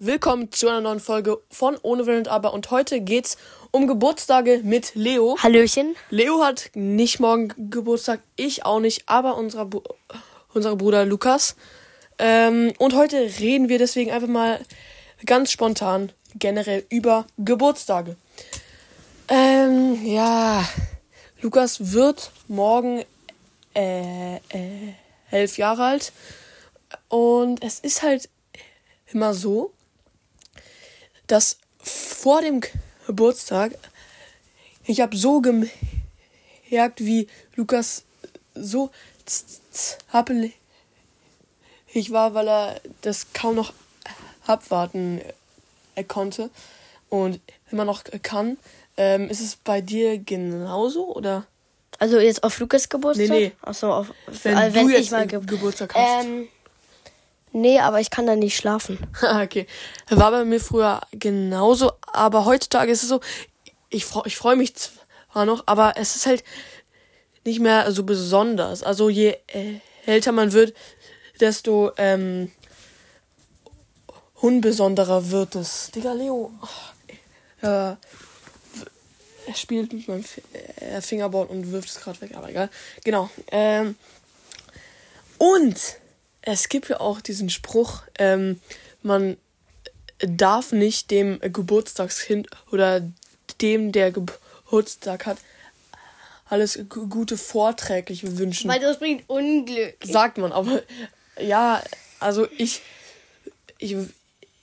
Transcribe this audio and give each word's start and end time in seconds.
Willkommen 0.00 0.52
zu 0.52 0.68
einer 0.68 0.80
neuen 0.80 1.00
Folge 1.00 1.42
von 1.50 1.76
Ohne 1.82 2.06
Will 2.06 2.18
und 2.18 2.28
Aber. 2.28 2.54
Und 2.54 2.70
heute 2.70 3.00
geht's 3.00 3.36
um 3.72 3.88
Geburtstage 3.88 4.60
mit 4.62 4.94
Leo. 4.94 5.36
Hallöchen. 5.42 5.96
Leo 6.08 6.40
hat 6.44 6.70
nicht 6.74 7.18
morgen 7.18 7.52
Geburtstag, 7.68 8.20
ich 8.36 8.64
auch 8.64 8.78
nicht, 8.78 9.08
aber 9.08 9.36
unser, 9.36 9.64
Bu 9.64 9.82
unser 10.54 10.76
Bruder 10.76 11.04
Lukas. 11.04 11.56
Ähm, 12.20 12.72
und 12.78 12.94
heute 12.94 13.16
reden 13.40 13.68
wir 13.68 13.78
deswegen 13.78 14.12
einfach 14.12 14.28
mal 14.28 14.64
ganz 15.26 15.50
spontan 15.50 16.12
generell 16.36 16.86
über 16.90 17.26
Geburtstage. 17.36 18.14
Ähm, 19.26 20.06
ja, 20.06 20.64
Lukas 21.42 21.92
wird 21.92 22.30
morgen 22.46 23.02
äh, 23.74 24.36
äh, 24.36 24.94
elf 25.32 25.58
Jahre 25.58 25.86
alt. 25.86 26.12
Und 27.08 27.64
es 27.64 27.80
ist 27.80 28.02
halt 28.04 28.28
immer 29.12 29.34
so, 29.34 29.72
dass 31.28 31.58
vor 31.78 32.42
dem 32.42 32.60
Geburtstag 33.06 33.72
ich 34.88 35.02
habe 35.02 35.16
so 35.16 35.42
gemerkt, 35.42 35.70
wie 37.00 37.28
Lukas 37.56 38.04
so 38.54 38.90
zappelig 39.26 40.54
war, 42.08 42.32
weil 42.32 42.48
er 42.48 42.80
das 43.02 43.26
kaum 43.34 43.56
noch 43.56 43.74
abwarten 44.46 45.20
er 45.94 46.04
konnte 46.04 46.48
und 47.10 47.40
immer 47.70 47.84
noch 47.84 48.04
kann. 48.22 48.56
Ähm, 48.96 49.28
ist 49.28 49.40
es 49.40 49.56
bei 49.56 49.82
dir 49.82 50.16
genauso 50.18 51.14
oder? 51.14 51.46
Also 51.98 52.18
jetzt 52.18 52.42
auf 52.42 52.58
Lukas 52.60 52.88
Geburtstag? 52.88 53.28
Nee, 53.28 53.38
nee. 53.38 53.52
Achso, 53.60 53.92
auf 53.92 54.12
Wenn, 54.42 54.56
äh, 54.56 54.70
du 54.70 54.88
jetzt 54.88 55.00
ich 55.06 55.10
mal 55.10 55.26
ge 55.26 55.40
Geburtstag 55.44 55.94
hast. 55.94 56.24
ähm, 56.24 56.48
Nee, 57.60 57.80
aber 57.80 58.00
ich 58.00 58.10
kann 58.10 58.26
da 58.26 58.36
nicht 58.36 58.56
schlafen. 58.56 58.98
okay. 59.42 59.66
War 60.08 60.30
bei 60.30 60.44
mir 60.44 60.60
früher 60.60 61.00
genauso, 61.12 61.92
aber 62.06 62.44
heutzutage 62.44 62.92
ist 62.92 63.02
es 63.02 63.08
so, 63.08 63.20
ich, 63.90 64.06
ich 64.24 64.36
freue 64.36 64.56
mich 64.56 64.74
zwar 64.76 65.44
noch, 65.44 65.64
aber 65.66 65.94
es 65.96 66.16
ist 66.16 66.26
halt 66.26 66.44
nicht 67.44 67.60
mehr 67.60 67.90
so 67.90 68.04
besonders. 68.04 68.82
Also 68.82 69.08
je 69.08 69.36
äh, 69.48 69.80
älter 70.06 70.32
man 70.32 70.52
wird, 70.52 70.74
desto 71.40 71.90
ähm, 71.96 72.52
unbesonderer 74.34 75.30
wird 75.30 75.54
es. 75.56 75.90
Digga, 75.90 76.12
Leo. 76.12 76.52
Äh, 77.62 77.94
er 79.48 79.54
spielt 79.54 79.92
mit 79.92 80.06
meinem 80.06 80.24
äh, 80.76 81.00
Fingerboard 81.00 81.50
und 81.50 81.72
wirft 81.72 81.88
es 81.88 82.00
gerade 82.00 82.20
weg, 82.20 82.36
aber 82.36 82.50
egal. 82.50 82.70
Genau. 83.02 83.30
Ähm, 83.50 83.96
und 85.38 85.76
es 86.52 86.68
gibt 86.68 86.88
ja 86.88 87.00
auch 87.00 87.20
diesen 87.20 87.50
Spruch, 87.50 88.02
ähm, 88.18 88.60
man 89.02 89.36
darf 90.18 90.72
nicht 90.72 91.10
dem 91.10 91.38
Geburtstagskind 91.40 92.48
oder 92.70 93.02
dem, 93.60 93.92
der 93.92 94.10
Geburtstag 94.12 95.26
hat, 95.26 95.38
alles 96.48 96.78
Gute 96.88 97.36
vorträglich 97.36 98.38
wünschen. 98.38 98.70
Weil 98.70 98.80
das 98.80 98.98
bringt 98.98 99.28
Unglück. 99.28 99.96
Sagt 100.02 100.38
man, 100.38 100.52
aber 100.52 100.82
ja, 101.38 101.82
also 102.20 102.48
ich, 102.56 102.80
ich, 103.76 103.92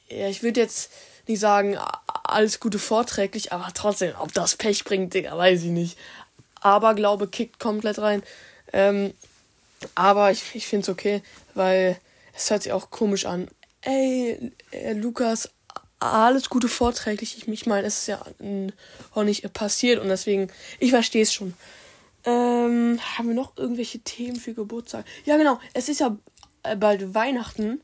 ja, 0.09 0.27
ich 0.27 0.42
würde 0.42 0.61
jetzt 0.61 0.92
nicht 1.27 1.39
sagen, 1.39 1.77
alles 2.23 2.59
Gute 2.59 2.80
vorträglich, 2.80 3.53
aber 3.53 3.67
trotzdem, 3.73 4.14
ob 4.20 4.33
das 4.33 4.55
Pech 4.55 4.83
bringt, 4.83 5.14
Digga, 5.14 5.38
weiß 5.38 5.61
ich 5.64 5.70
nicht. 5.70 5.97
Aber 6.61 6.95
Glaube 6.95 7.27
kickt 7.27 7.59
komplett 7.59 7.99
rein. 7.99 8.23
Ähm, 8.73 9.14
aber 9.95 10.31
ich, 10.31 10.44
ich 10.55 10.67
finde 10.67 10.83
es 10.83 10.89
okay, 10.89 11.22
weil 11.53 11.97
es 12.36 12.50
hört 12.50 12.64
sich 12.64 12.72
auch 12.72 12.89
komisch 12.89 13.25
an. 13.25 13.47
Ey, 13.81 14.52
äh, 14.72 14.94
Lukas, 14.94 15.50
alles 16.00 16.50
Gute 16.50 16.67
vorträglich. 16.67 17.38
Ich, 17.38 17.47
ich 17.47 17.66
meine, 17.66 17.88
es 17.88 18.00
ist 18.00 18.08
ja 18.08 18.22
auch 19.14 19.23
nicht 19.23 19.52
passiert 19.53 20.02
und 20.02 20.08
deswegen, 20.08 20.50
ich 20.80 20.92
verstehe 20.92 21.23
es 21.23 21.33
schon. 21.33 21.53
Ähm, 22.25 23.00
haben 23.17 23.27
wir 23.27 23.36
noch 23.36 23.55
irgendwelche 23.55 23.99
Themen 23.99 24.37
für 24.37 24.54
Geburtstag? 24.54 25.05
Ja, 25.26 25.37
genau. 25.37 25.60
Es 25.73 25.89
ist 25.89 25.99
ja 25.99 26.17
äh, 26.64 26.76
bald 26.76 27.14
Weihnachten 27.14 27.81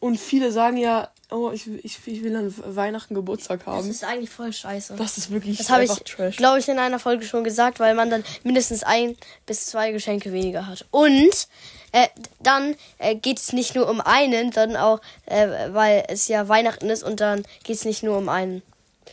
und 0.00 0.18
viele 0.18 0.52
sagen 0.52 0.76
ja, 0.76 1.10
oh, 1.30 1.50
ich, 1.52 1.66
ich, 1.84 1.98
ich 2.06 2.22
will 2.22 2.34
an 2.36 2.54
Weihnachten 2.74 3.14
Geburtstag 3.14 3.64
Das 3.64 3.74
haben. 3.74 3.90
ist 3.90 4.04
eigentlich 4.04 4.30
voll 4.30 4.52
scheiße. 4.52 4.94
Das 4.96 5.18
ist 5.18 5.30
wirklich 5.30 5.58
Das 5.58 5.70
habe 5.70 5.84
ich, 5.84 6.36
glaube 6.36 6.58
ich, 6.58 6.68
in 6.68 6.78
einer 6.78 6.98
Folge 6.98 7.24
schon 7.24 7.44
gesagt, 7.44 7.80
weil 7.80 7.94
man 7.94 8.10
dann 8.10 8.24
mindestens 8.44 8.82
ein 8.82 9.16
bis 9.46 9.66
zwei 9.66 9.92
Geschenke 9.92 10.32
weniger 10.32 10.66
hat. 10.66 10.86
Und 10.90 11.48
äh, 11.92 12.08
dann 12.40 12.76
äh, 12.98 13.14
geht 13.14 13.38
es 13.38 13.52
nicht 13.52 13.74
nur 13.74 13.88
um 13.88 14.00
einen, 14.00 14.52
sondern 14.52 14.80
auch, 14.80 15.00
äh, 15.26 15.72
weil 15.72 16.04
es 16.08 16.28
ja 16.28 16.48
Weihnachten 16.48 16.90
ist 16.90 17.02
und 17.02 17.20
dann 17.20 17.44
geht 17.64 17.76
es 17.76 17.84
nicht 17.84 18.02
nur 18.02 18.16
um 18.18 18.28
einen. 18.28 18.62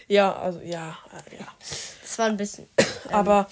Ja, 0.08 0.36
also 0.36 0.60
ja, 0.60 0.98
äh, 1.12 1.38
ja. 1.38 1.48
Das 2.02 2.18
war 2.18 2.28
ein 2.28 2.38
bisschen. 2.38 2.68
aber 3.12 3.48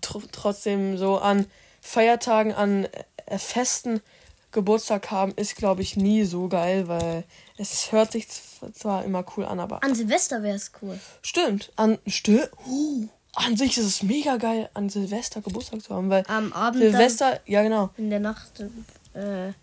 tr 0.00 0.22
trotzdem 0.32 0.98
so 0.98 1.18
an 1.18 1.46
Feiertagen, 1.80 2.52
an 2.52 2.88
äh, 3.26 3.38
festen 3.38 4.00
Geburtstag 4.56 5.10
haben, 5.10 5.32
ist, 5.36 5.54
glaube 5.56 5.82
ich, 5.82 5.96
nie 5.96 6.24
so 6.24 6.48
geil, 6.48 6.88
weil 6.88 7.24
es 7.58 7.92
hört 7.92 8.12
sich 8.12 8.26
zwar 8.72 9.04
immer 9.04 9.24
cool 9.36 9.44
an, 9.44 9.60
aber 9.60 9.84
An 9.84 9.94
Silvester 9.94 10.42
wäre 10.42 10.56
es 10.56 10.72
cool. 10.82 10.98
stimmt. 11.22 11.70
An, 11.76 11.98
sti 12.06 12.40
uh, 12.66 13.06
an 13.34 13.56
sich 13.56 13.76
ist 13.78 13.84
es 13.84 14.02
mega 14.02 14.36
geil, 14.38 14.68
an 14.74 14.88
Silvester 14.88 15.42
Geburtstag 15.42 15.82
zu 15.82 15.94
haben, 15.94 16.08
weil 16.10 16.24
Am 16.26 16.52
Abend. 16.52 16.80
Silvester, 16.82 17.38
ja 17.46 17.62
genau, 17.62 17.90
in 17.98 18.08
der 18.10 18.20
Nacht. 18.20 18.60
Äh, 18.60 19.18
oder 19.18 19.46
am 19.48 19.54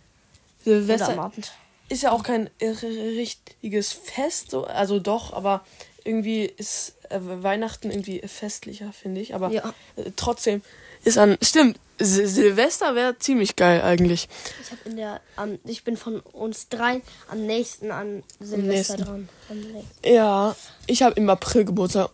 Silvester 0.63 1.17
Abend. 1.19 1.51
ist 1.89 2.03
ja 2.03 2.11
auch 2.11 2.23
kein 2.23 2.49
richtiges 2.61 3.91
Fest, 3.93 4.51
so, 4.51 4.65
also 4.65 4.99
doch, 4.99 5.33
aber 5.33 5.65
irgendwie 6.03 6.43
ist 6.45 6.93
äh, 7.09 7.19
Weihnachten 7.21 7.89
irgendwie 7.91 8.21
festlicher, 8.27 8.93
finde 8.93 9.21
ich, 9.21 9.33
aber 9.35 9.49
Ja. 9.49 9.73
äh, 9.95 10.11
trotzdem 10.15 10.61
ist 11.03 11.17
an, 11.17 11.37
stimmt, 11.41 11.79
Sil 12.01 12.27
Silvester 12.27 12.95
wäre 12.95 13.17
ziemlich 13.19 13.55
geil 13.55 13.81
eigentlich. 13.81 14.27
Ich 14.61 14.71
habe 14.71 14.81
in 14.89 14.97
der. 14.97 15.21
Am, 15.35 15.59
ich 15.65 15.83
bin 15.83 15.95
von 15.97 16.19
uns 16.19 16.67
dreien 16.69 17.01
am 17.29 17.45
nächsten 17.45 17.91
an 17.91 18.23
Silvester 18.39 18.97
nächsten. 18.97 19.01
dran. 19.01 19.29
Nächsten. 19.49 20.13
Ja, 20.13 20.55
ich 20.87 21.03
habe 21.03 21.15
im 21.15 21.29
April 21.29 21.65
Geburtstag 21.65 22.09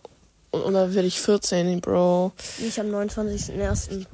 und, 0.50 0.62
und 0.62 0.74
dann 0.74 0.94
werde 0.94 1.08
ich 1.08 1.20
14, 1.20 1.80
Bro. 1.80 2.32
Nicht 2.58 2.78
am 2.78 2.86
29.01. 2.88 4.04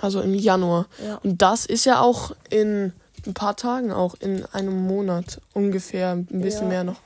Also 0.00 0.20
im 0.20 0.34
Januar. 0.34 0.86
Ja. 1.04 1.16
Und 1.22 1.40
das 1.40 1.64
ist 1.66 1.84
ja 1.84 2.00
auch 2.00 2.32
in 2.50 2.92
ein 3.26 3.34
paar 3.34 3.56
Tagen, 3.56 3.92
auch 3.92 4.16
in 4.18 4.44
einem 4.46 4.86
Monat 4.86 5.40
ungefähr, 5.52 6.10
ein 6.12 6.26
bisschen 6.26 6.62
Ja. 6.64 6.68
mehr 6.68 6.84
noch. 6.84 6.96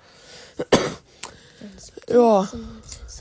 Ja, 2.09 2.49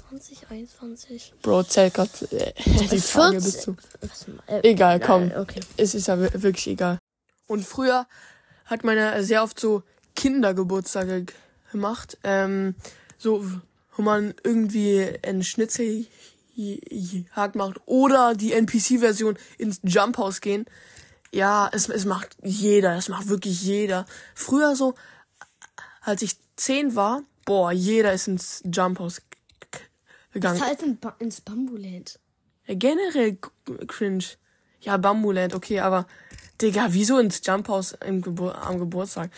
20, 0.10 0.50
21. 0.50 1.34
Bro, 1.42 1.64
zählt 1.64 1.94
grad 1.94 2.10
äh, 2.32 2.54
die 2.56 3.00
Tage 3.02 3.02
14. 3.02 3.36
bis 3.36 3.60
zu. 3.60 3.76
Äh, 4.48 4.62
Egal, 4.72 5.00
komm. 5.00 5.28
nein, 5.28 5.38
Okay. 5.40 5.60
Es 5.78 5.94
ist 5.96 6.08
ja 6.08 6.20
wir- 6.20 6.42
wirklich 6.44 6.68
egal. 6.68 7.00
Und 7.48 7.66
früher 7.66 8.08
hat 8.66 8.84
man 8.84 8.98
ja 8.98 9.22
sehr 9.24 9.44
oft 9.44 9.60
so 9.60 9.84
Kindergeburtstage 10.16 11.26
gemacht. 11.72 12.18
Ähm, 12.24 12.76
so, 13.18 13.46
wo 13.96 14.02
man 14.02 14.34
irgendwie 14.44 15.08
einen 15.24 15.44
Schnitzeljagd 15.44 17.56
macht 17.56 17.82
oder 17.86 18.36
die 18.36 18.54
NPC-Version 18.54 19.38
ins 19.58 19.80
Jump 19.84 20.18
House 20.18 20.42
gehen. 20.42 20.66
Ja, 21.32 21.70
es, 21.74 21.90
es 21.90 22.06
macht 22.06 22.38
jeder, 22.44 22.96
es 22.96 23.10
macht 23.10 23.28
wirklich 23.28 23.62
jeder. 23.62 24.06
Früher 24.36 24.76
so, 24.76 24.96
als 26.02 26.22
ich 26.22 26.38
zehn 26.56 26.96
war, 26.96 27.22
boah, 27.46 27.72
jeder 27.72 28.14
ist 28.14 28.28
ins 28.28 28.62
Jump 28.66 29.00
House 29.00 29.18
g- 29.18 29.24
gegangen. 30.38 30.60
Das 30.60 30.68
heißt 30.68 30.84
in 30.84 30.98
ba 30.98 31.16
ins 31.20 31.42
Bambuland. 31.42 32.20
Ja, 32.66 32.76
generell 32.76 33.38
cringe. 33.88 34.26
Ja, 34.82 34.98
Bambuland, 34.98 35.56
okay, 35.56 35.80
aber 35.80 36.08
Digga, 36.62 36.88
wieso 36.90 37.20
ins 37.20 37.42
Jump 37.44 37.68
House 37.68 37.96
im 38.06 38.22
Gebur 38.22 38.58
am 38.62 38.80
Geburtstag? 38.80 39.32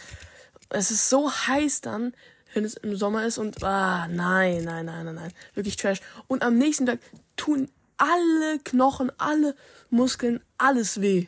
Es 0.69 0.91
ist 0.91 1.09
so 1.09 1.31
heiß 1.31 1.81
dann, 1.81 2.13
wenn 2.53 2.65
es 2.65 2.75
im 2.75 2.95
Sommer 2.95 3.25
ist 3.25 3.37
und 3.37 3.63
ah, 3.63 4.07
nein, 4.07 4.63
nein, 4.63 4.85
nein, 4.85 5.05
nein, 5.05 5.15
nein, 5.15 5.33
wirklich 5.53 5.75
Trash. 5.75 6.01
Und 6.27 6.43
am 6.43 6.57
nächsten 6.57 6.85
Tag 6.85 6.99
tun 7.35 7.69
alle 7.97 8.59
Knochen, 8.63 9.11
alle 9.17 9.55
Muskeln, 9.89 10.41
alles 10.57 11.01
weh. 11.01 11.27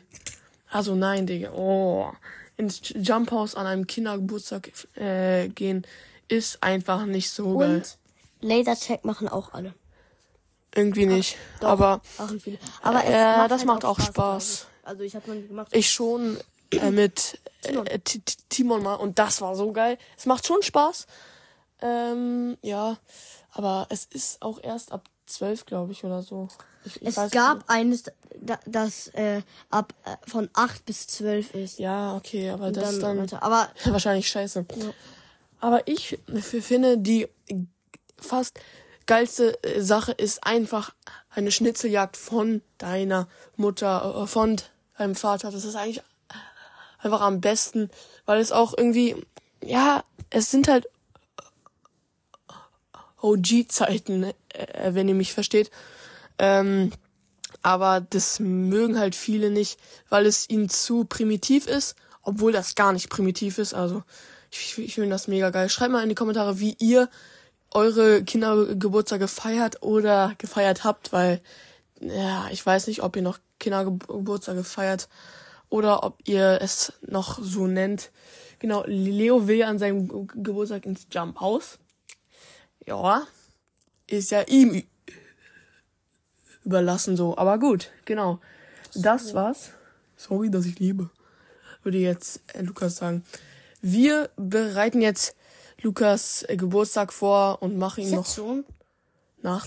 Also 0.70 0.94
nein, 0.94 1.26
Digga, 1.26 1.52
oh. 1.52 2.12
Ins 2.56 2.80
Jump 2.94 3.30
House 3.30 3.54
an 3.54 3.66
einem 3.66 3.86
Kindergeburtstag 3.86 4.70
äh, 4.94 5.48
gehen 5.48 5.86
ist 6.28 6.62
einfach 6.62 7.06
nicht 7.06 7.30
so 7.30 7.58
geil. 7.58 7.82
Lasertag 8.42 9.04
machen 9.04 9.28
auch 9.28 9.52
alle. 9.54 9.74
Irgendwie 10.74 11.06
nicht. 11.06 11.36
Doch, 11.60 11.68
aber 11.68 12.00
machen 12.18 12.40
viele. 12.40 12.58
Aber 12.82 13.04
Ja, 13.08 13.38
macht 13.38 13.50
das 13.50 13.60
halt 13.60 13.66
macht 13.68 13.84
auch 13.84 14.00
Spaß. 14.00 14.66
ich. 14.82 14.86
Also 14.88 15.02
ich 15.02 15.14
habe 15.14 15.30
nie 15.32 15.46
gemacht. 15.46 15.68
Ich 15.72 15.90
schon 15.90 16.38
äh, 16.72 16.90
mit 16.90 17.38
Timon. 17.62 17.86
äh, 17.86 17.98
Ti- 17.98 18.20
Ti- 18.20 18.36
Timon 18.48 18.82
mal 18.82 18.94
und 18.94 19.18
das 19.18 19.40
war 19.40 19.54
so 19.54 19.70
geil. 19.72 19.98
Es 20.16 20.26
macht 20.26 20.46
schon 20.46 20.62
Spaß. 20.62 21.06
Ähm, 21.82 22.56
ja, 22.62 22.96
aber 23.52 23.86
es 23.90 24.06
ist 24.06 24.40
auch 24.42 24.58
erst 24.62 24.92
ab 24.92 25.08
zwölf, 25.26 25.66
glaube 25.66 25.92
ich, 25.92 26.04
oder 26.04 26.22
so. 26.22 26.48
Ich, 26.84 27.00
es 27.02 27.30
gab 27.30 27.58
nicht. 27.58 27.70
eines, 27.70 28.02
da- 28.40 28.58
das 28.66 29.08
äh, 29.08 29.42
ab 29.70 29.92
äh, 30.04 30.16
von 30.28 30.48
8 30.54 30.84
bis 30.86 31.06
12 31.08 31.54
ist. 31.54 31.78
Ja, 31.78 32.16
okay, 32.16 32.50
aber 32.50 32.66
Und 32.68 32.76
das 32.76 32.94
ist 32.94 33.02
dann 33.02 33.18
weiter. 33.18 33.42
Aber 33.42 33.68
wahrscheinlich 33.84 34.28
scheiße. 34.28 34.64
Ja. 34.76 34.86
Aber 35.60 35.86
ich 35.86 36.18
finde, 36.42 36.98
die 36.98 37.28
fast 38.22 38.58
geilste 39.06 39.58
Sache 39.78 40.12
ist 40.12 40.44
einfach 40.44 40.94
eine 41.30 41.50
Schnitzeljagd 41.50 42.16
von 42.16 42.62
deiner 42.78 43.28
Mutter, 43.56 44.26
von 44.26 44.56
deinem 44.98 45.14
Vater. 45.14 45.50
Das 45.50 45.64
ist 45.64 45.74
eigentlich 45.74 46.02
einfach 46.98 47.20
am 47.20 47.40
besten, 47.40 47.90
weil 48.26 48.40
es 48.40 48.52
auch 48.52 48.74
irgendwie, 48.76 49.16
ja, 49.62 50.04
es 50.30 50.50
sind 50.50 50.68
halt 50.68 50.88
OG-Zeiten, 53.20 54.24
äh, 54.24 54.94
wenn 54.94 55.08
ihr 55.08 55.14
mich 55.14 55.32
versteht. 55.32 55.70
Ähm, 56.38 56.92
aber 57.62 58.00
das 58.00 58.40
mögen 58.40 58.98
halt 58.98 59.14
viele 59.14 59.50
nicht, 59.50 59.78
weil 60.08 60.26
es 60.26 60.48
ihnen 60.48 60.68
zu 60.68 61.04
primitiv 61.04 61.66
ist, 61.66 61.94
obwohl 62.22 62.52
das 62.52 62.74
gar 62.74 62.92
nicht 62.92 63.08
primitiv 63.08 63.58
ist. 63.58 63.74
Also 63.74 64.02
ich, 64.50 64.78
ich 64.78 64.94
finde 64.94 65.10
das 65.10 65.28
mega 65.28 65.50
geil. 65.50 65.68
Schreibt 65.68 65.92
mal 65.92 66.02
in 66.02 66.08
die 66.08 66.14
Kommentare, 66.14 66.58
wie 66.58 66.76
ihr 66.78 67.08
eure 67.74 68.22
Kindergeburtstage 68.22 69.28
feiert 69.28 69.82
oder 69.82 70.34
gefeiert 70.38 70.84
habt, 70.84 71.12
weil 71.12 71.40
ja, 72.00 72.48
ich 72.50 72.64
weiß 72.64 72.86
nicht, 72.88 73.02
ob 73.02 73.16
ihr 73.16 73.22
noch 73.22 73.38
Kindergeburtstage 73.58 74.64
feiert 74.64 75.08
oder 75.68 76.02
ob 76.04 76.18
ihr 76.24 76.58
es 76.60 76.92
noch 77.02 77.38
so 77.42 77.66
nennt. 77.66 78.10
Genau, 78.58 78.84
Leo 78.86 79.46
will 79.48 79.62
an 79.62 79.78
seinem 79.78 80.26
Geburtstag 80.28 80.86
ins 80.86 81.06
Jump 81.10 81.40
House. 81.40 81.78
Ja, 82.86 83.22
ist 84.06 84.30
ja 84.30 84.42
ihm 84.42 84.84
überlassen 86.64 87.16
so. 87.16 87.36
Aber 87.36 87.58
gut, 87.58 87.90
genau. 88.04 88.40
Das 88.94 89.34
war's. 89.34 89.70
Sorry, 90.16 90.50
dass 90.50 90.66
ich 90.66 90.78
liebe. 90.78 91.10
Würde 91.82 91.98
jetzt 91.98 92.40
äh, 92.54 92.62
Lukas 92.62 92.96
sagen. 92.96 93.24
Wir 93.80 94.30
bereiten 94.36 95.00
jetzt 95.00 95.34
Lukas 95.82 96.44
äh, 96.48 96.56
Geburtstag 96.56 97.12
vor 97.12 97.62
und 97.62 97.76
machen 97.76 98.04
ihn 98.04 98.10
noch 98.14 98.26
schon? 98.26 98.64
nach 99.42 99.66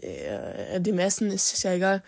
äh, 0.00 0.80
dem 0.80 0.98
Essen. 0.98 1.30
Ist 1.30 1.62
ja 1.62 1.72
egal. 1.72 2.02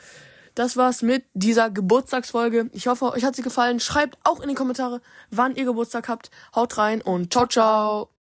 Das 0.55 0.77
war's 0.77 1.03
mit 1.03 1.25
dieser 1.35 1.71
Geburtstagsfolge. 1.71 2.71
Ich 2.73 2.87
hoffe, 2.87 3.13
euch 3.13 3.25
hat 3.25 3.37
sie 3.37 3.43
gefallen. 3.43 3.81
Schreibt 3.81 4.19
auch 4.25 4.41
in 4.41 4.49
die 4.49 4.55
Kommentare, 4.55 5.01
wann 5.31 5.55
ihr 5.57 5.65
Geburtstag 5.65 6.09
habt. 6.09 6.31
Haut 6.55 6.77
rein 6.79 7.03
und 7.03 7.33
ciao, 7.33 7.47
ciao. 7.47 8.11